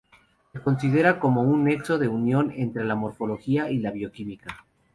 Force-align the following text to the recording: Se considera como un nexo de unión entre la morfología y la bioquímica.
Se 0.51 0.59
considera 0.59 1.19
como 1.19 1.43
un 1.43 1.63
nexo 1.63 1.99
de 1.99 2.07
unión 2.07 2.51
entre 2.55 2.85
la 2.85 2.95
morfología 2.95 3.69
y 3.69 3.77
la 3.77 3.91
bioquímica. 3.91 4.65